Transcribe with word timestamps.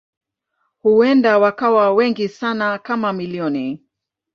Huenda 0.83 1.37
wakawa 1.39 1.93
wengi 1.93 2.27
sana 2.29 2.77
kama 2.77 3.13
milioni. 3.13 3.83